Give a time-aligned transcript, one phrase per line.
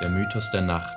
[0.00, 0.96] Der Mythos der Nacht.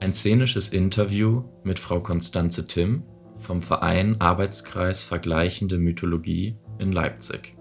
[0.00, 3.04] Ein szenisches Interview mit Frau Constanze Timm
[3.38, 7.56] vom Verein Arbeitskreis Vergleichende Mythologie in Leipzig.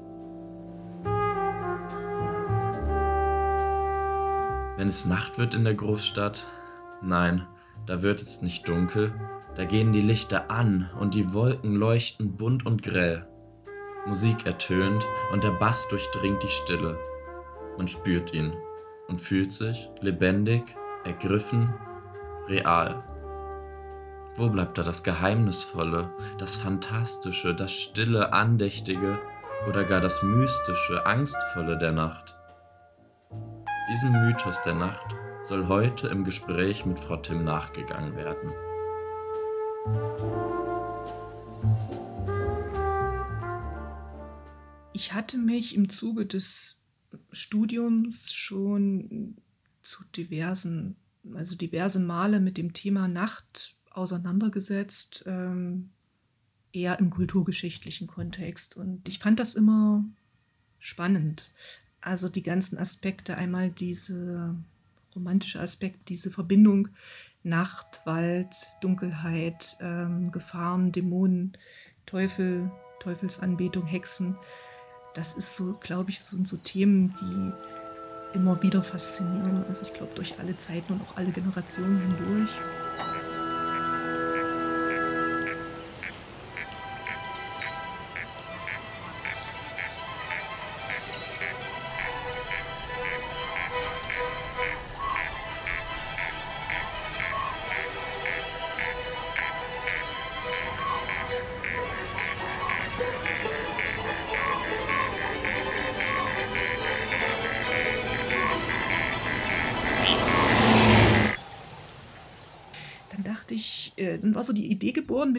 [4.77, 6.47] Wenn es Nacht wird in der Großstadt,
[7.03, 7.45] nein,
[7.85, 9.13] da wird es nicht dunkel,
[9.55, 13.27] da gehen die Lichter an und die Wolken leuchten bunt und grell.
[14.07, 16.97] Musik ertönt und der Bass durchdringt die Stille.
[17.77, 18.55] Man spürt ihn
[19.07, 21.73] und fühlt sich lebendig, ergriffen,
[22.47, 23.03] real.
[24.35, 29.19] Wo bleibt da das Geheimnisvolle, das Fantastische, das Stille, Andächtige
[29.69, 32.35] oder gar das Mystische, Angstvolle der Nacht?
[33.91, 38.51] Diesem Mythos der Nacht soll heute im Gespräch mit Frau Timm nachgegangen werden.
[44.91, 46.84] Ich hatte mich im Zuge des
[47.35, 49.37] Studiums schon
[49.83, 50.95] zu diversen,
[51.33, 55.89] also diverse Male mit dem Thema Nacht auseinandergesetzt, ähm,
[56.73, 58.75] eher im kulturgeschichtlichen Kontext.
[58.75, 60.03] Und ich fand das immer
[60.79, 61.53] spannend.
[62.01, 64.55] Also die ganzen Aspekte, einmal diese
[65.15, 66.89] romantische Aspekt, diese Verbindung
[67.43, 71.55] Nacht, Wald, Dunkelheit, ähm, Gefahren, Dämonen,
[72.05, 74.35] Teufel, Teufelsanbetung, Hexen
[75.15, 79.65] das ist so, glaube ich, so, so Themen, die immer wieder faszinieren.
[79.67, 82.49] Also ich glaube, durch alle Zeiten und auch alle Generationen hindurch.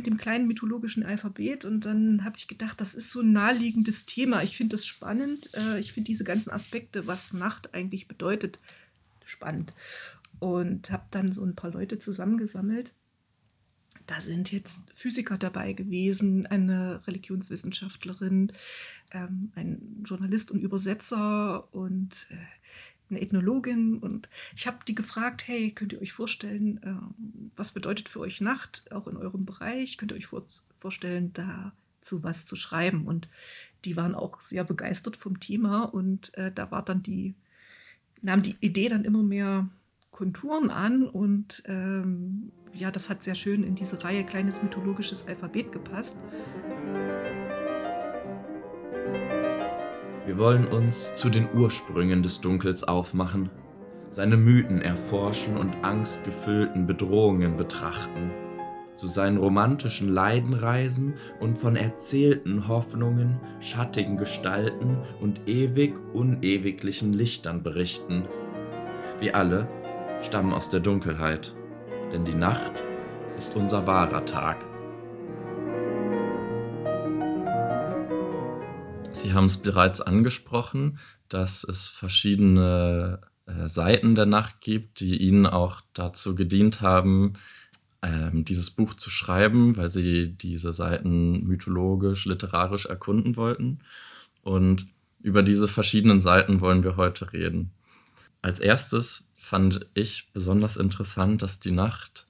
[0.07, 4.07] Mit dem kleinen mythologischen Alphabet und dann habe ich gedacht, das ist so ein naheliegendes
[4.07, 4.43] Thema.
[4.43, 5.51] Ich finde das spannend.
[5.55, 8.61] Äh, ich finde diese ganzen Aspekte, was Nacht eigentlich bedeutet,
[9.25, 9.75] spannend.
[10.39, 12.95] Und habe dann so ein paar Leute zusammengesammelt.
[14.07, 18.53] Da sind jetzt Physiker dabei gewesen, eine Religionswissenschaftlerin,
[19.11, 22.37] ähm, ein Journalist und Übersetzer und äh,
[23.11, 28.09] eine Ethnologin und ich habe die gefragt, hey, könnt ihr euch vorstellen, äh, was bedeutet
[28.09, 29.97] für euch Nacht, auch in eurem Bereich?
[29.97, 30.45] Könnt ihr euch vor
[30.75, 33.07] vorstellen, dazu was zu schreiben?
[33.07, 33.29] Und
[33.85, 37.35] die waren auch sehr begeistert vom Thema und äh, da war dann die,
[38.23, 39.69] nahm die Idee dann immer mehr
[40.11, 45.73] Konturen an und ähm, ja, das hat sehr schön in diese Reihe kleines mythologisches Alphabet
[45.73, 46.17] gepasst.
[50.27, 53.49] Wir wollen uns zu den Ursprüngen des Dunkels aufmachen,
[54.09, 58.33] seine Mythen erforschen und angstgefüllten Bedrohungen betrachten,
[58.97, 67.63] zu seinen romantischen Leiden reisen und von erzählten Hoffnungen, schattigen Gestalten und ewig unewiglichen Lichtern
[67.63, 68.25] berichten.
[69.21, 69.69] Wir alle
[70.23, 71.55] stammen aus der Dunkelheit,
[72.13, 72.73] denn die Nacht
[73.37, 74.57] ist unser wahrer Tag.
[79.17, 80.99] Sie haben es bereits angesprochen,
[81.31, 87.33] dass es verschiedene äh, Seiten der Nacht gibt, die Ihnen auch dazu gedient haben,
[88.03, 93.79] ähm, dieses Buch zu schreiben, weil Sie diese Seiten mythologisch, literarisch erkunden wollten.
[94.43, 94.87] Und
[95.23, 97.71] über diese verschiedenen Seiten wollen wir heute reden.
[98.43, 102.27] Als erstes fand ich besonders interessant, dass die Nacht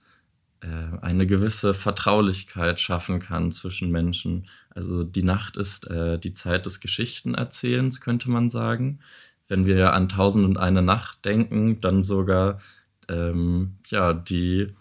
[0.60, 4.48] äh, eine gewisse Vertraulichkeit schaffen kann zwischen Menschen.
[4.70, 9.00] Also die Nacht ist äh, die Zeit des Geschichtenerzählens, könnte man sagen.
[9.48, 12.60] Wenn wir an Tausend und eine Nacht denken, dann sogar
[13.08, 14.74] ähm, ja die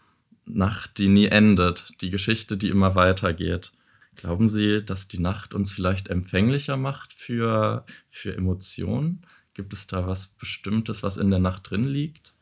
[0.46, 3.74] Nacht, die nie endet, die Geschichte, die immer weitergeht.
[4.16, 9.26] Glauben Sie, dass die Nacht uns vielleicht empfänglicher macht für, für Emotionen?
[9.54, 12.34] Gibt es da was Bestimmtes, was in der Nacht drin liegt?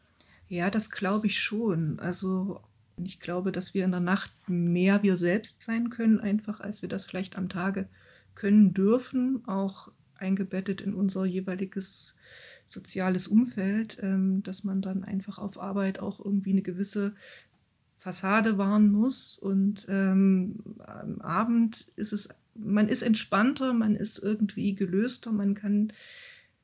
[0.50, 2.00] Ja, das glaube ich schon.
[2.00, 2.62] Also
[3.02, 6.90] ich glaube, dass wir in der Nacht mehr wir selbst sein können, einfach als wir
[6.90, 7.88] das vielleicht am Tage
[8.36, 12.16] können dürfen, auch eingebettet in unser jeweiliges
[12.66, 17.14] soziales Umfeld, ähm, dass man dann einfach auf Arbeit auch irgendwie eine gewisse
[18.00, 19.38] Fassade wahren muss.
[19.38, 25.94] Und ähm, am Abend ist es, man ist entspannter, man ist irgendwie gelöster, man kann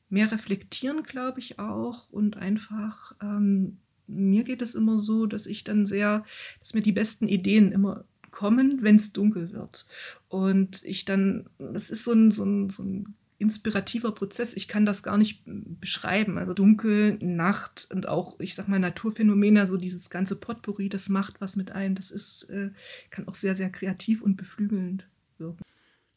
[0.10, 3.78] mehr reflektieren, glaube ich auch, und einfach ähm,
[4.10, 6.26] mir geht es immer so, dass ich dann sehr,
[6.60, 9.86] dass mir die besten Ideen immer kommen, wenn es dunkel wird.
[10.28, 14.54] Und ich dann, das ist so ein, so ein, so ein inspirativer Prozess.
[14.54, 16.38] Ich kann das gar nicht beschreiben.
[16.38, 21.40] Also dunkel, Nacht und auch, ich sag mal, Naturphänomene, so dieses ganze Potpourri, das macht
[21.40, 21.96] was mit einem.
[21.96, 22.72] Das ist, äh,
[23.10, 25.08] kann auch sehr, sehr kreativ und beflügelnd
[25.38, 25.64] wirken.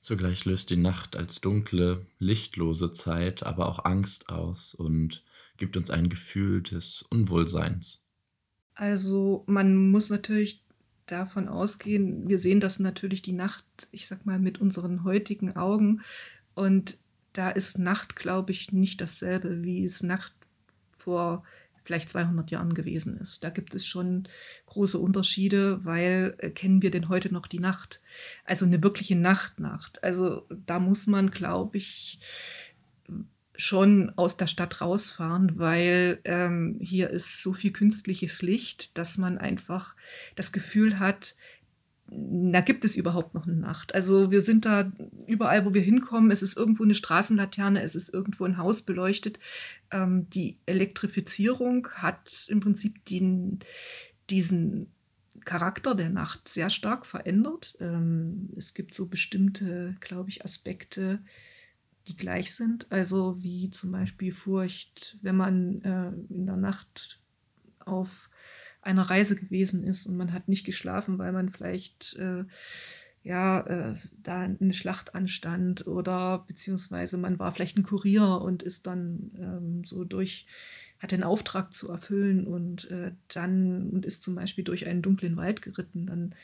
[0.00, 5.22] Zugleich löst die Nacht als dunkle, lichtlose Zeit aber auch Angst aus und
[5.62, 8.08] gibt uns ein Gefühl des Unwohlseins.
[8.74, 10.64] Also man muss natürlich
[11.06, 16.02] davon ausgehen, wir sehen das natürlich die Nacht, ich sag mal, mit unseren heutigen Augen.
[16.56, 16.96] Und
[17.32, 20.32] da ist Nacht, glaube ich, nicht dasselbe, wie es Nacht
[20.98, 21.44] vor
[21.84, 23.44] vielleicht 200 Jahren gewesen ist.
[23.44, 24.26] Da gibt es schon
[24.66, 28.00] große Unterschiede, weil äh, kennen wir denn heute noch die Nacht?
[28.44, 30.02] Also eine wirkliche Nachtnacht.
[30.02, 32.18] Also da muss man, glaube ich,
[33.62, 39.38] schon aus der Stadt rausfahren, weil ähm, hier ist so viel künstliches Licht, dass man
[39.38, 39.94] einfach
[40.34, 41.36] das Gefühl hat,
[42.08, 43.94] da gibt es überhaupt noch eine Nacht.
[43.94, 44.90] Also wir sind da
[45.28, 46.32] überall, wo wir hinkommen.
[46.32, 49.38] Es ist irgendwo eine Straßenlaterne, es ist irgendwo ein Haus beleuchtet.
[49.92, 53.60] Ähm, die Elektrifizierung hat im Prinzip den,
[54.28, 54.88] diesen
[55.44, 57.76] Charakter der Nacht sehr stark verändert.
[57.80, 61.20] Ähm, es gibt so bestimmte, glaube ich, Aspekte,
[62.08, 62.90] die gleich sind.
[62.90, 67.20] Also wie zum Beispiel Furcht, wenn man äh, in der Nacht
[67.80, 68.30] auf
[68.80, 72.44] einer Reise gewesen ist und man hat nicht geschlafen, weil man vielleicht äh,
[73.22, 78.86] ja äh, da eine Schlacht anstand oder beziehungsweise man war vielleicht ein Kurier und ist
[78.86, 80.46] dann ähm, so durch
[80.98, 85.36] hat den Auftrag zu erfüllen und äh, dann und ist zum Beispiel durch einen dunklen
[85.36, 86.34] Wald geritten, dann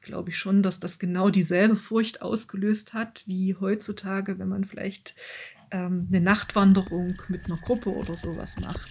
[0.00, 5.14] glaube ich schon, dass das genau dieselbe Furcht ausgelöst hat wie heutzutage, wenn man vielleicht
[5.70, 8.88] ähm, eine Nachtwanderung mit einer Gruppe oder sowas macht.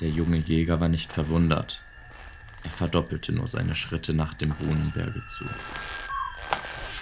[0.00, 1.84] Der junge Jäger war nicht verwundert.
[2.64, 5.44] Er verdoppelte nur seine Schritte nach dem Runenberge zu.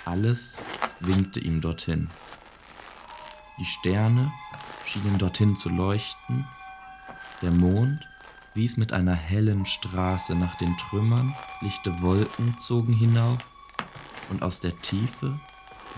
[0.04, 0.58] Alles
[1.00, 2.08] winkte ihm dorthin.
[3.58, 4.32] Die Sterne
[4.86, 6.46] schienen dorthin zu leuchten,
[7.42, 8.06] der Mond
[8.54, 13.38] wies mit einer hellen Straße nach den Trümmern, lichte Wolken zogen hinauf,
[14.30, 15.38] und aus der Tiefe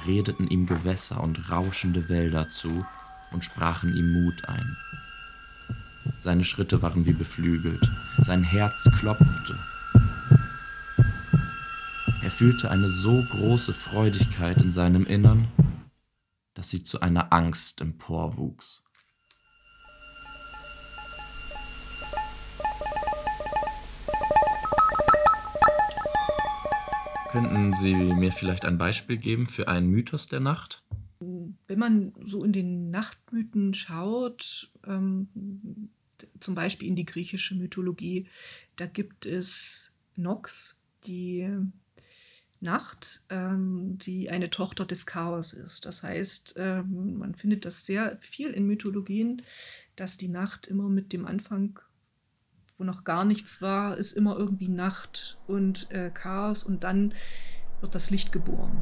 [0.07, 2.85] redeten ihm Gewässer und rauschende Wälder zu
[3.31, 4.77] und sprachen ihm Mut ein.
[6.23, 9.59] Seine Schritte waren wie beflügelt, sein Herz klopfte.
[12.23, 15.49] Er fühlte eine so große Freudigkeit in seinem Innern,
[16.55, 18.85] dass sie zu einer Angst emporwuchs.
[27.33, 30.85] Könnten Sie mir vielleicht ein Beispiel geben für einen Mythos der Nacht?
[31.19, 35.91] Wenn man so in den Nachtmythen schaut, ähm,
[36.41, 38.29] zum Beispiel in die griechische Mythologie.
[38.77, 41.49] Da gibt es Nox, die
[42.63, 45.85] Nacht, ähm, die eine Tochter des Chaos ist.
[45.85, 49.43] Das heißt, ähm, man findet das sehr viel in Mythologien,
[49.97, 51.81] dass die Nacht immer mit dem Anfang,
[52.79, 57.15] wo noch gar nichts war, ist immer irgendwie Nacht und äh, Chaos und dann
[57.81, 58.81] wird das Licht geboren.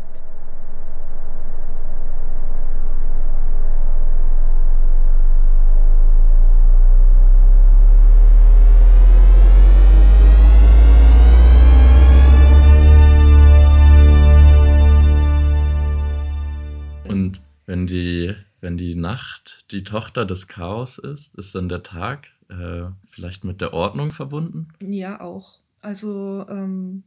[19.70, 24.68] Die Tochter des Chaos ist, ist dann der Tag äh, vielleicht mit der Ordnung verbunden?
[24.82, 25.60] Ja, auch.
[25.80, 27.04] Also ähm,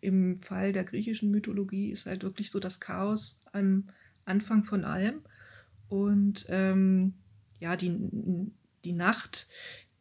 [0.00, 3.84] im Fall der griechischen Mythologie ist halt wirklich so das Chaos am
[4.24, 5.22] Anfang von allem.
[5.88, 7.14] Und ähm,
[7.58, 7.96] ja, die,
[8.84, 9.48] die Nacht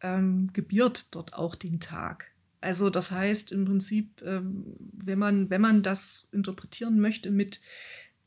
[0.01, 2.31] ähm, gebiert dort auch den Tag.
[2.61, 7.61] Also das heißt im Prinzip, ähm, wenn, man, wenn man das interpretieren möchte mit,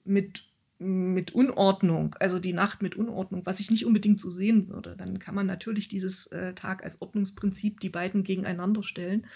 [0.05, 0.48] mit
[0.79, 5.19] mit Unordnung, also die Nacht mit Unordnung, was ich nicht unbedingt so sehen würde, dann
[5.19, 9.27] kann man natürlich dieses äh, Tag als Ordnungsprinzip die beiden gegeneinander stellen.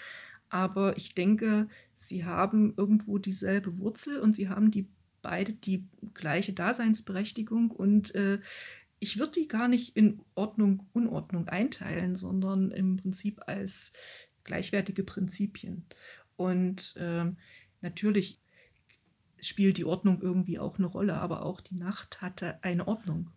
[0.49, 4.87] Aber ich denke, sie haben irgendwo dieselbe Wurzel und sie haben die
[5.21, 8.39] beide die gleiche Daseinsberechtigung und äh,
[8.99, 13.91] ich würde die gar nicht in Ordnung, Unordnung einteilen, sondern im Prinzip als
[14.45, 15.85] gleichwertige Prinzipien.
[16.37, 17.25] Und äh,
[17.81, 18.42] natürlich
[19.47, 23.31] spielt die Ordnung irgendwie auch eine Rolle, aber auch die Nacht hatte eine Ordnung.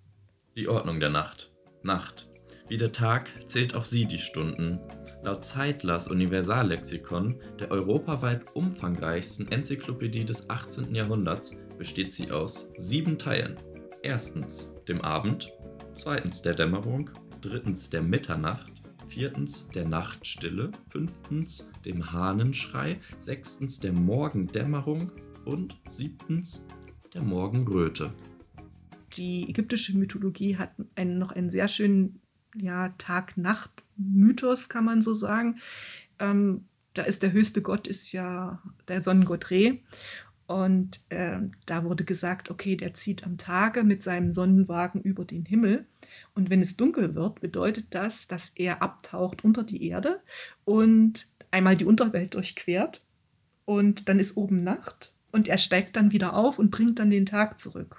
[0.57, 1.53] Die Ordnung der Nacht.
[1.83, 2.31] Nacht.
[2.69, 4.81] Wie der Tag zählt auch sie die Stunden.
[5.23, 10.95] Laut Zeitlers Universallexikon, der europaweit umfangreichsten Enzyklopädie des 18.
[10.95, 13.57] Jahrhunderts, besteht sie aus sieben Teilen.
[14.03, 15.53] Erstens dem Abend,
[15.97, 17.11] zweitens der Dämmerung,
[17.41, 18.73] drittens der Mitternacht,
[19.09, 25.13] viertens der Nachtstille, fünftens dem Hahnenschrei, sechstens der Morgendämmerung
[25.47, 26.67] und siebtens
[27.15, 28.13] der Morgenröte.
[29.15, 32.21] Die ägyptische Mythologie hat einen, noch einen sehr schönen
[32.55, 35.59] ja, Tag-Nacht-Mythos, kann man so sagen.
[36.19, 39.79] Ähm, da ist der höchste Gott, ist ja der Sonnengott Re.
[40.47, 45.45] Und äh, da wurde gesagt, okay, der zieht am Tage mit seinem Sonnenwagen über den
[45.45, 45.87] Himmel.
[46.35, 50.21] Und wenn es dunkel wird, bedeutet das, dass er abtaucht unter die Erde
[50.65, 53.03] und einmal die Unterwelt durchquert.
[53.65, 57.27] Und dann ist oben Nacht und er steigt dann wieder auf und bringt dann den
[57.27, 57.99] Tag zurück.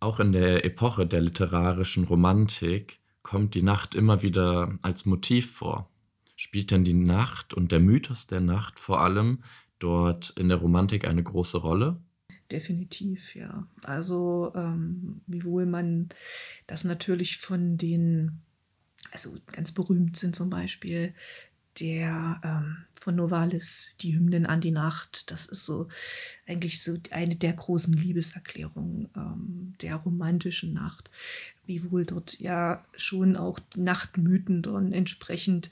[0.00, 5.90] Auch in der Epoche der literarischen Romantik kommt die Nacht immer wieder als Motiv vor.
[6.36, 9.40] Spielt denn die Nacht und der Mythos der Nacht vor allem
[9.78, 12.00] dort in der Romantik eine große Rolle?
[12.50, 13.66] Definitiv, ja.
[13.84, 16.08] Also, ähm, wiewohl man
[16.66, 18.40] das natürlich von den,
[19.10, 21.14] also ganz berühmt sind zum Beispiel
[21.78, 25.30] der ähm, von Novalis, die Hymnen an die Nacht.
[25.30, 25.88] Das ist so
[26.46, 31.10] eigentlich so eine der großen Liebeserklärungen ähm, der romantischen Nacht.
[31.64, 35.70] Wiewohl dort ja schon auch die Nachtmythen dann entsprechend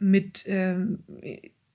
[0.00, 1.04] mit ähm,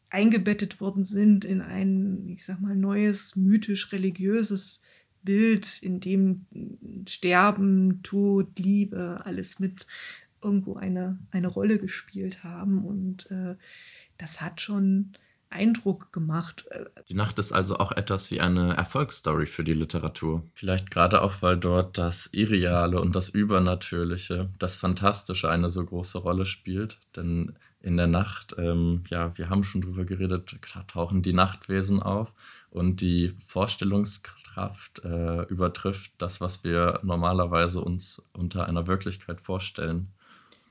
[0.09, 4.83] eingebettet worden sind in ein, ich sag mal, neues mythisch-religiöses
[5.23, 6.45] Bild, in dem
[7.07, 9.87] Sterben, Tod, Liebe, alles mit
[10.43, 12.83] irgendwo eine, eine Rolle gespielt haben.
[12.85, 13.55] Und äh,
[14.17, 15.13] das hat schon
[15.53, 16.65] Eindruck gemacht.
[17.07, 20.43] Die Nacht ist also auch etwas wie eine Erfolgsstory für die Literatur.
[20.53, 26.17] Vielleicht gerade auch, weil dort das Irreale und das Übernatürliche, das Fantastische eine so große
[26.17, 26.99] Rolle spielt.
[27.15, 30.55] Denn in der Nacht, ähm, ja, wir haben schon drüber geredet,
[30.87, 32.33] tauchen die Nachtwesen auf
[32.71, 40.07] und die Vorstellungskraft äh, übertrifft das, was wir normalerweise uns unter einer Wirklichkeit vorstellen.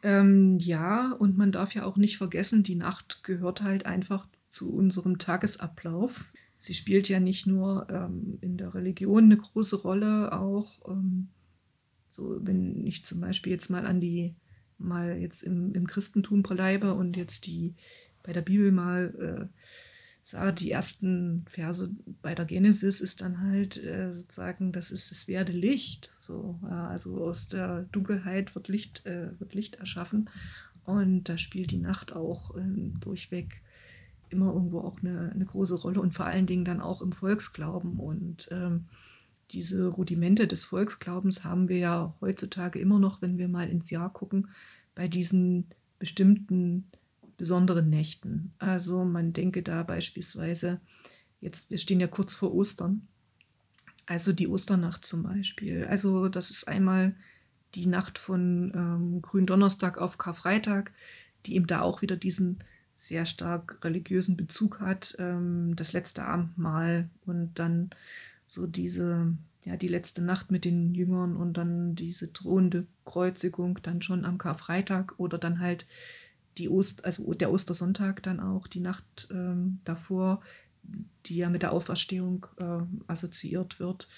[0.02, 4.74] Ähm, ja, und man darf ja auch nicht vergessen, die Nacht gehört halt einfach zu
[4.74, 6.32] unserem Tagesablauf.
[6.58, 11.28] Sie spielt ja nicht nur ähm, in der Religion eine große Rolle, auch ähm,
[12.08, 14.34] so, wenn ich zum Beispiel jetzt mal an die,
[14.78, 17.74] mal jetzt im, im Christentum bleibe und jetzt die
[18.22, 19.58] bei der Bibel mal äh,
[20.58, 21.90] die ersten Verse
[22.22, 26.12] bei der Genesis ist dann halt äh, sozusagen, das ist das werde Licht.
[26.18, 30.30] So, ja, also aus der Dunkelheit wird Licht, äh, wird Licht erschaffen.
[30.84, 32.62] Und da spielt die Nacht auch äh,
[33.00, 33.62] durchweg
[34.30, 37.98] immer irgendwo auch eine, eine, große Rolle und vor allen Dingen dann auch im Volksglauben.
[37.98, 38.86] Und ähm,
[39.50, 44.10] diese Rudimente des Volksglaubens haben wir ja heutzutage immer noch, wenn wir mal ins Jahr
[44.10, 44.48] gucken,
[44.94, 45.66] bei diesen
[45.98, 46.90] bestimmten
[47.36, 48.52] besonderen Nächten.
[48.58, 50.80] Also man denke da beispielsweise,
[51.40, 53.06] jetzt, wir stehen ja kurz vor Ostern,
[54.06, 55.84] also die Osternacht zum Beispiel.
[55.84, 57.14] Also das ist einmal
[57.74, 60.92] die Nacht von ähm, Gründonnerstag auf Karfreitag,
[61.46, 62.58] die eben da auch wieder diesen
[62.98, 67.90] sehr stark religiösen Bezug hat, ähm, das letzte Abendmahl und dann
[68.46, 69.34] so diese,
[69.64, 74.38] ja, die letzte Nacht mit den Jüngern und dann diese drohende Kreuzigung dann schon am
[74.38, 75.86] Karfreitag oder dann halt
[76.58, 80.42] die Ost, also der Ostersonntag dann auch, die Nacht ähm, davor,
[81.26, 84.08] die ja mit der Auferstehung äh, assoziiert wird.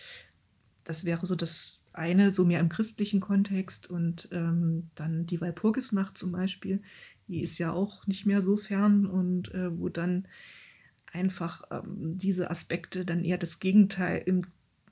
[0.85, 3.89] Das wäre so das eine, so mehr im christlichen Kontext.
[3.89, 6.83] Und ähm, dann die Walpurgisnacht zum Beispiel,
[7.29, 10.27] die ist ja auch nicht mehr so fern und äh, wo dann
[11.13, 14.45] einfach ähm, diese Aspekte dann eher das Gegenteil im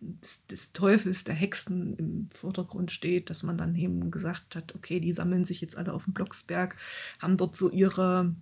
[0.03, 5.01] des, des, Teufels, der Hexen im Vordergrund steht, dass man dann eben gesagt hat, okay,
[5.01, 6.77] die sammeln sich jetzt alle auf dem Blocksberg,
[7.21, 8.35] haben dort so ihre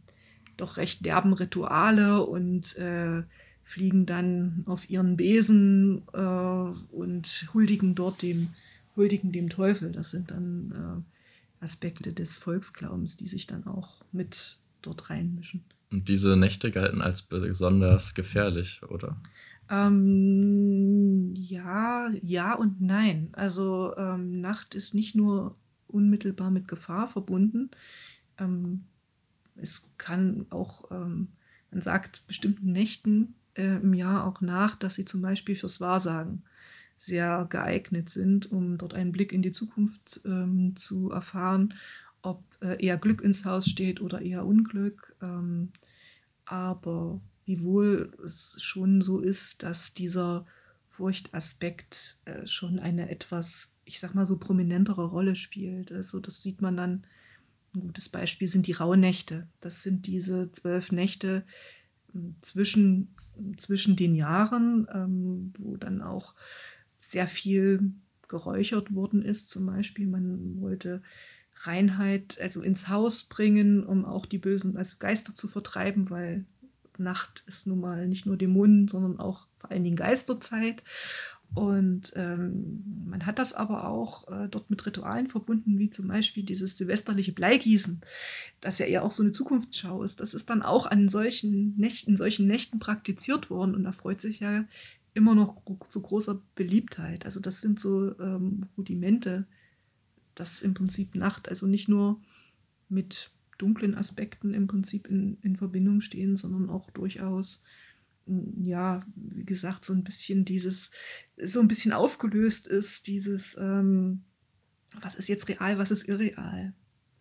[0.56, 3.22] doch recht derben Rituale und äh,
[3.64, 8.48] fliegen dann auf ihren Besen äh, und huldigen dort dem,
[8.96, 9.92] huldigen dem Teufel.
[9.92, 11.04] Das sind dann
[11.60, 15.64] äh, Aspekte des Volksglaubens, die sich dann auch mit dort reinmischen.
[15.90, 19.20] Und diese Nächte galten als besonders gefährlich, oder?
[19.70, 23.28] Ähm, ja, ja und nein.
[23.32, 25.54] Also ähm, Nacht ist nicht nur
[25.86, 27.70] unmittelbar mit Gefahr verbunden.
[28.38, 28.84] Ähm,
[29.54, 31.28] es kann auch, ähm,
[31.70, 36.42] man sagt bestimmten Nächten äh, im Jahr auch nach, dass sie zum Beispiel fürs Wahrsagen
[36.98, 41.74] sehr geeignet sind, um dort einen Blick in die Zukunft ähm, zu erfahren,
[42.22, 45.14] ob äh, eher Glück ins Haus steht oder eher Unglück.
[45.22, 45.70] Ähm,
[46.44, 50.46] aber wiewohl es schon so ist, dass dieser
[50.88, 55.90] Furchtaspekt äh, schon eine etwas, ich sag mal so prominentere Rolle spielt.
[55.90, 57.02] Also das sieht man dann
[57.74, 59.48] Ein gutes Beispiel sind die rauen Nächte.
[59.60, 61.42] Das sind diese zwölf Nächte
[62.14, 63.14] ähm, zwischen,
[63.56, 66.34] zwischen den Jahren, ähm, wo dann auch
[66.98, 67.92] sehr viel
[68.28, 69.50] geräuchert worden ist.
[69.50, 71.02] Zum Beispiel, man wollte
[71.62, 76.44] Reinheit also ins Haus bringen, um auch die bösen also Geister zu vertreiben, weil
[77.00, 80.82] Nacht ist nun mal nicht nur Dämonen, sondern auch vor allen Dingen Geisterzeit.
[81.54, 86.44] Und ähm, man hat das aber auch äh, dort mit Ritualen verbunden, wie zum Beispiel
[86.44, 88.00] dieses silvesterliche Bleigießen,
[88.60, 90.20] das ja eher auch so eine Zukunftsschau ist.
[90.20, 94.40] Das ist dann auch an solchen Nächten, in solchen Nächten praktiziert worden und erfreut sich
[94.40, 94.64] ja
[95.12, 97.24] immer noch zu großer Beliebtheit.
[97.24, 99.46] Also das sind so ähm, Rudimente,
[100.36, 102.20] dass im Prinzip Nacht also nicht nur
[102.88, 103.30] mit
[103.60, 107.64] dunklen Aspekten im Prinzip in, in Verbindung stehen, sondern auch durchaus
[108.56, 110.90] ja, wie gesagt, so ein bisschen dieses,
[111.42, 114.22] so ein bisschen aufgelöst ist, dieses, ähm,
[115.00, 116.72] was ist jetzt real, was ist irreal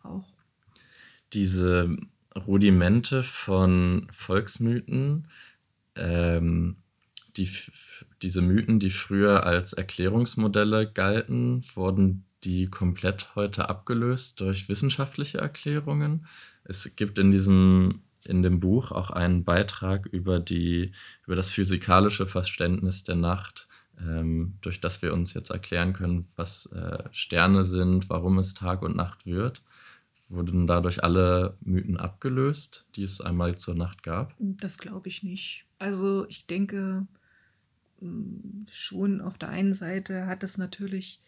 [0.03, 0.27] auch.
[1.33, 1.95] Diese
[2.35, 5.27] Rudimente von Volksmythen,
[5.95, 6.77] ähm,
[7.37, 7.49] die,
[8.21, 16.25] diese Mythen, die früher als Erklärungsmodelle galten, wurden die komplett heute abgelöst durch wissenschaftliche Erklärungen.
[16.63, 20.91] Es gibt in diesem in dem Buch auch einen Beitrag über, die,
[21.25, 23.67] über das physikalische Verständnis der Nacht,
[23.99, 28.81] ähm, durch das wir uns jetzt erklären können, was äh, Sterne sind, warum es Tag
[28.81, 29.63] und Nacht wird.
[30.27, 34.35] Wurden dadurch alle Mythen abgelöst, die es einmal zur Nacht gab?
[34.37, 35.65] Das glaube ich nicht.
[35.79, 37.07] Also ich denke,
[37.99, 41.21] mm, schon auf der einen Seite hat es natürlich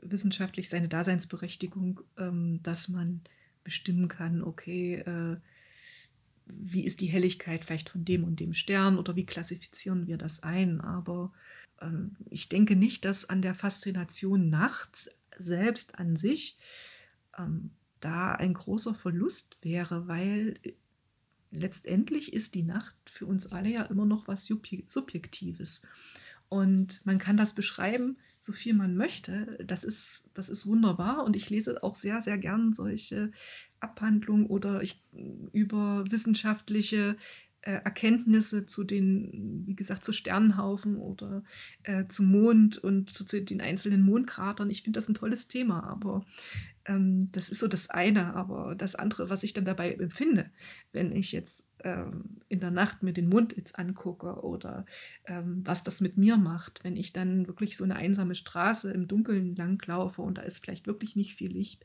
[0.00, 3.20] wissenschaftlich seine Daseinsberechtigung, ähm, dass man
[3.64, 5.36] bestimmen kann, okay, äh,
[6.46, 10.42] wie ist die Helligkeit vielleicht von dem und dem Stern oder wie klassifizieren wir das
[10.42, 10.80] ein.
[10.80, 11.32] Aber
[11.80, 16.58] ähm, ich denke nicht, dass an der Faszination Nacht selbst an sich
[17.36, 20.58] ähm, da ein großer Verlust wäre, weil
[21.50, 25.86] letztendlich ist die Nacht für uns alle ja immer noch was Subjektives.
[26.48, 29.58] Und man kann das beschreiben, so viel man möchte.
[29.66, 33.32] Das ist, das ist wunderbar und ich lese auch sehr, sehr gern solche
[33.80, 35.02] Abhandlung oder ich,
[35.52, 37.16] über wissenschaftliche
[37.62, 41.42] äh, Erkenntnisse zu den, wie gesagt, zu Sternenhaufen oder
[41.82, 44.70] äh, zum Mond und zu, zu, den einzelnen Mondkratern.
[44.70, 46.24] Ich finde das ein tolles Thema, aber
[46.86, 48.34] ähm, das ist so das eine.
[48.34, 50.50] Aber das andere, was ich dann dabei empfinde,
[50.92, 54.86] wenn ich jetzt ähm, in der Nacht mir den Mond jetzt angucke oder
[55.26, 59.08] ähm, was das mit mir macht, wenn ich dann wirklich so eine einsame Straße im
[59.08, 61.84] Dunkeln langlaufe und da ist vielleicht wirklich nicht viel Licht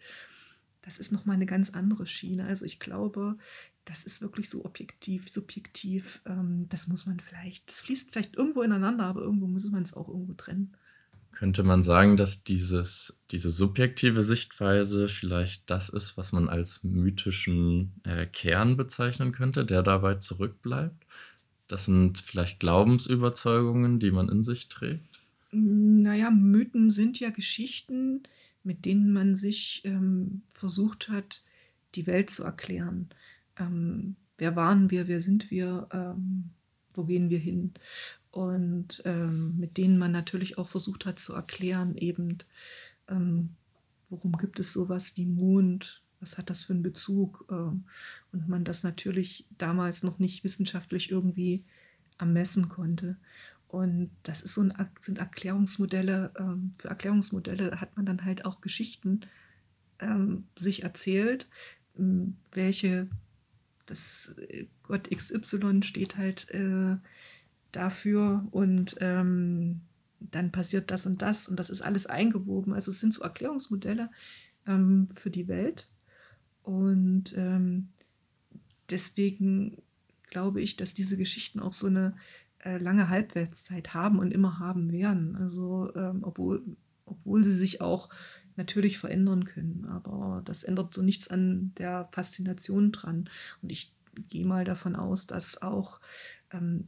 [0.81, 2.45] das ist nochmal eine ganz andere Schiene.
[2.45, 3.37] Also ich glaube,
[3.85, 6.21] das ist wirklich so objektiv, subjektiv.
[6.25, 9.93] Ähm, das muss man vielleicht, das fließt vielleicht irgendwo ineinander, aber irgendwo muss man es
[9.93, 10.75] auch irgendwo trennen.
[11.41, 17.93] Könnte man sagen, dass dieses, diese subjektive Sichtweise vielleicht das ist, was man als mythischen
[18.03, 21.03] äh, Kern bezeichnen könnte, der dabei zurückbleibt?
[21.67, 25.19] Das sind vielleicht Glaubensüberzeugungen, die man in sich trägt?
[25.51, 28.21] Naja, Mythen sind ja Geschichten,
[28.63, 31.41] mit denen man sich ähm, versucht hat,
[31.95, 33.09] die Welt zu erklären.
[33.57, 36.51] Ähm, wer waren wir, wer sind wir, ähm,
[36.93, 37.73] wo gehen wir hin?
[38.31, 42.37] Und ähm, mit denen man natürlich auch versucht hat zu erklären, eben,
[43.09, 43.55] ähm,
[44.09, 47.45] worum gibt es sowas wie Mond, was hat das für einen Bezug?
[47.51, 47.83] Ähm,
[48.31, 51.65] und man das natürlich damals noch nicht wissenschaftlich irgendwie
[52.17, 53.17] ermessen konnte.
[53.67, 58.61] Und das ist so ein, sind Erklärungsmodelle, ähm, für Erklärungsmodelle hat man dann halt auch
[58.61, 59.21] Geschichten
[59.99, 61.47] ähm, sich erzählt,
[61.97, 63.07] ähm, welche
[63.85, 66.97] das äh, Gott XY steht halt äh,
[67.71, 69.81] dafür und ähm,
[70.19, 72.73] dann passiert das und das und das ist alles eingewoben.
[72.73, 74.09] Also es sind so Erklärungsmodelle
[74.67, 75.89] ähm, für die Welt
[76.63, 77.89] und ähm,
[78.89, 79.77] deswegen
[80.29, 82.15] glaube ich, dass diese Geschichten auch so eine
[82.59, 85.35] äh, lange Halbwertszeit haben und immer haben werden.
[85.35, 86.63] Also ähm, obwohl,
[87.05, 88.09] obwohl sie sich auch
[88.55, 89.85] natürlich verändern können.
[89.85, 93.29] Aber das ändert so nichts an der Faszination dran.
[93.61, 93.93] Und ich
[94.29, 95.99] gehe mal davon aus, dass auch
[96.51, 96.87] ähm,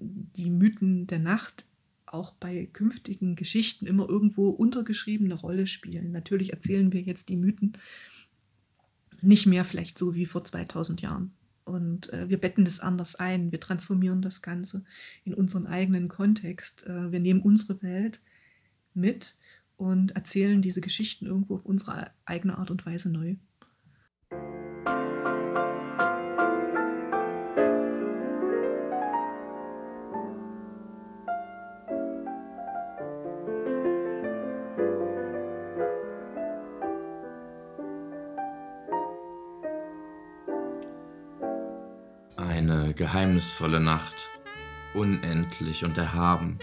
[0.00, 1.66] die Mythen der Nacht
[2.06, 6.12] auch bei künftigen Geschichten immer irgendwo untergeschriebene Rolle spielen.
[6.12, 7.76] Natürlich erzählen wir jetzt die Mythen
[9.20, 11.32] nicht mehr vielleicht so wie vor 2000 Jahren.
[11.64, 14.84] Und äh, wir betten das anders ein, wir transformieren das Ganze
[15.24, 16.86] in unseren eigenen Kontext.
[16.86, 18.20] Äh, wir nehmen unsere Welt
[18.94, 19.36] mit
[19.76, 23.36] und erzählen diese Geschichten irgendwo auf unsere eigene Art und Weise neu.
[43.08, 44.28] Geheimnisvolle Nacht,
[44.92, 46.58] unendlich und erhaben.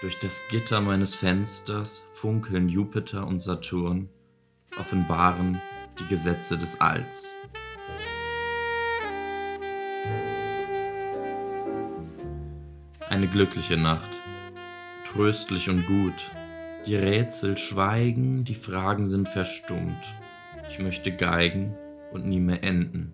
[0.00, 4.08] Durch das Gitter meines Fensters funkeln Jupiter und Saturn,
[4.80, 5.60] offenbaren
[5.98, 7.34] die Gesetze des Alls.
[13.10, 14.22] Eine glückliche Nacht,
[15.04, 16.30] tröstlich und gut.
[16.86, 20.14] Die Rätsel schweigen, die Fragen sind verstummt.
[20.70, 21.76] Ich möchte geigen
[22.12, 23.12] und nie mehr enden.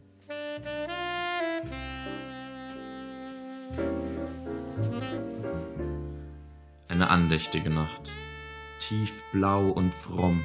[7.33, 8.13] Andächtige Nacht,
[8.79, 10.43] tiefblau und fromm,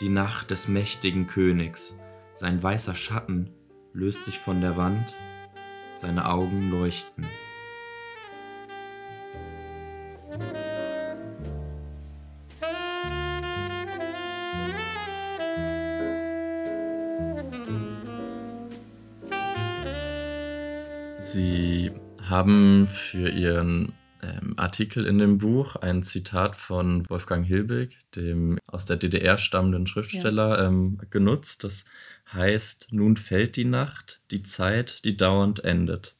[0.00, 1.98] die Nacht des mächtigen Königs,
[2.34, 3.50] sein weißer Schatten
[3.94, 5.16] löst sich von der Wand,
[5.96, 7.26] seine Augen leuchten.
[21.18, 21.90] Sie
[22.30, 28.84] haben für Ihren ähm, Artikel in dem Buch ein Zitat von Wolfgang Hilbig, dem aus
[28.84, 30.68] der DDR stammenden Schriftsteller, ja.
[30.68, 31.64] ähm, genutzt.
[31.64, 31.84] Das
[32.32, 36.16] heißt, nun fällt die Nacht, die Zeit, die dauernd endet.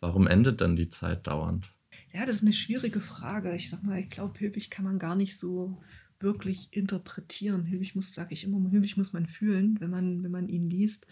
[0.00, 1.72] Warum endet dann die Zeit dauernd?
[2.12, 3.54] Ja, das ist eine schwierige Frage.
[3.54, 5.82] Ich sag mal, ich glaube, Hilbig kann man gar nicht so
[6.20, 7.64] wirklich interpretieren.
[7.64, 11.06] Hilbig muss, sage ich immer, Hilbig muss man fühlen, wenn man, wenn man ihn liest.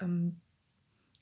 [0.00, 0.36] Ähm,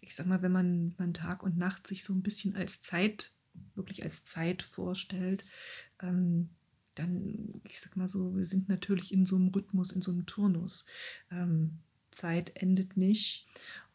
[0.01, 3.32] ich sag mal, wenn man, man Tag und Nacht sich so ein bisschen als Zeit,
[3.75, 5.45] wirklich als Zeit vorstellt,
[6.01, 6.51] ähm,
[6.95, 10.27] dann, ich sag mal so, wir sind natürlich in so einem Rhythmus, in so einem
[10.27, 10.87] Turnus.
[11.31, 11.79] Ähm,
[12.11, 13.47] Zeit endet nicht.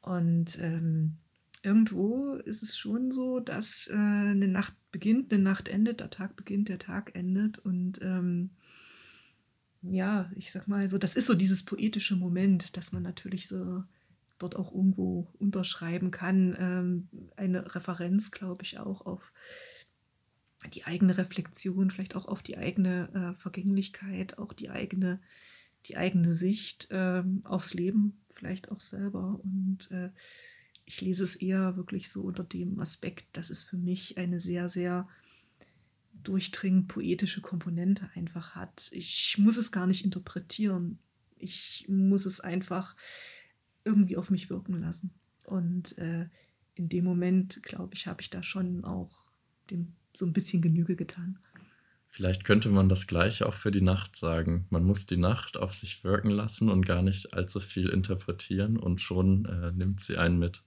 [0.01, 1.17] Und ähm,
[1.63, 6.35] irgendwo ist es schon so, dass äh, eine Nacht beginnt, eine Nacht endet, der Tag
[6.35, 7.59] beginnt, der Tag endet.
[7.59, 8.51] Und ähm,
[9.81, 13.83] ja, ich sag mal so, das ist so dieses poetische Moment, dass man natürlich so
[14.37, 16.55] dort auch irgendwo unterschreiben kann.
[16.59, 19.31] Ähm, eine Referenz, glaube ich, auch auf
[20.73, 25.19] die eigene Reflexion, vielleicht auch auf die eigene äh, Vergänglichkeit, auch die eigene,
[25.85, 29.39] die eigene Sicht äh, aufs Leben, vielleicht auch selber.
[29.43, 30.09] Und äh,
[30.85, 34.69] ich lese es eher wirklich so unter dem Aspekt, dass es für mich eine sehr,
[34.69, 35.07] sehr
[36.23, 38.89] durchdringend poetische Komponente einfach hat.
[38.91, 40.99] Ich muss es gar nicht interpretieren.
[41.37, 42.95] Ich muss es einfach
[43.87, 45.13] irgendwie auf mich wirken lassen.
[45.45, 46.27] Und äh,
[46.75, 49.25] in dem Moment, glaube ich, habe ich da schon auch
[49.71, 51.39] dem so ein bisschen Genüge getan.
[52.09, 54.65] Vielleicht könnte man das gleiche auch für die Nacht sagen.
[54.69, 59.01] Man muss die Nacht auf sich wirken lassen und gar nicht allzu viel interpretieren und
[59.01, 60.63] schon äh, nimmt sie einen mit.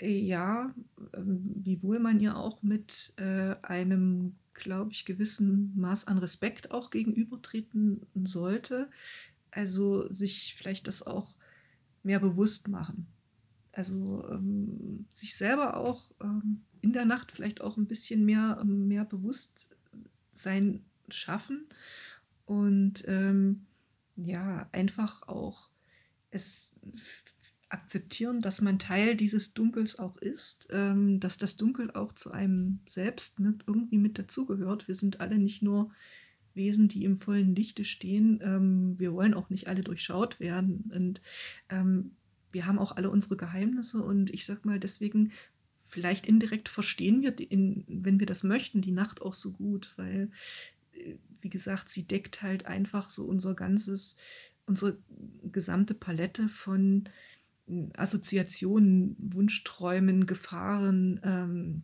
[0.00, 0.74] Ja,
[1.12, 6.90] ähm, wiewohl man ihr auch mit äh, einem, glaube ich, gewissen Maß an Respekt auch
[6.90, 8.88] gegenübertreten sollte.
[9.50, 11.34] Also sich vielleicht das auch
[12.04, 13.06] mehr bewusst machen.
[13.72, 18.86] Also ähm, sich selber auch ähm, in der Nacht vielleicht auch ein bisschen mehr, ähm,
[18.86, 21.66] mehr Bewusstsein schaffen
[22.46, 23.66] und ähm,
[24.16, 25.70] ja, einfach auch
[26.30, 26.72] es
[27.68, 32.78] akzeptieren, dass man Teil dieses Dunkels auch ist, ähm, dass das Dunkel auch zu einem
[32.86, 34.86] selbst mit, irgendwie mit dazugehört.
[34.86, 35.90] Wir sind alle nicht nur
[36.54, 38.40] Wesen, die im vollen Lichte stehen.
[38.42, 40.90] Ähm, wir wollen auch nicht alle durchschaut werden.
[40.94, 41.20] Und
[41.68, 42.12] ähm,
[42.52, 44.02] wir haben auch alle unsere Geheimnisse.
[44.02, 45.32] Und ich sag mal, deswegen,
[45.86, 50.30] vielleicht indirekt verstehen wir, in, wenn wir das möchten, die Nacht auch so gut, weil,
[50.92, 54.16] äh, wie gesagt, sie deckt halt einfach so unser ganzes,
[54.66, 54.98] unsere
[55.52, 57.04] gesamte Palette von
[57.68, 61.82] äh, Assoziationen, Wunschträumen, Gefahren, ähm,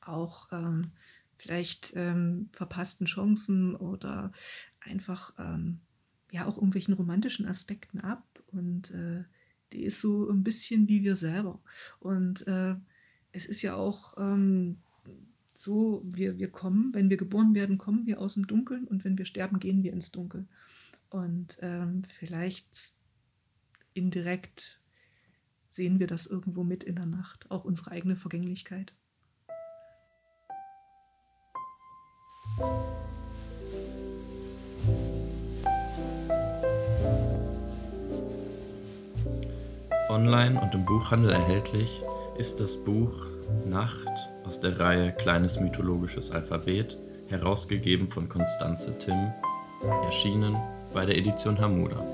[0.00, 0.82] auch ähm,
[1.44, 4.32] vielleicht ähm, verpassten Chancen oder
[4.80, 5.80] einfach ähm,
[6.32, 8.42] ja auch irgendwelchen romantischen Aspekten ab.
[8.50, 9.24] Und äh,
[9.72, 11.60] die ist so ein bisschen wie wir selber.
[12.00, 12.74] Und äh,
[13.32, 14.78] es ist ja auch ähm,
[15.52, 19.18] so, wir, wir kommen, wenn wir geboren werden, kommen wir aus dem Dunkeln und wenn
[19.18, 20.48] wir sterben, gehen wir ins Dunkel.
[21.10, 22.94] Und ähm, vielleicht
[23.92, 24.80] indirekt
[25.68, 28.94] sehen wir das irgendwo mit in der Nacht, auch unsere eigene Vergänglichkeit.
[40.08, 42.02] Online und im Buchhandel erhältlich
[42.38, 43.26] ist das Buch
[43.66, 44.06] Nacht
[44.46, 49.32] aus der Reihe Kleines mythologisches Alphabet, herausgegeben von Konstanze Timm,
[50.04, 50.56] erschienen
[50.92, 52.13] bei der Edition Hamuda.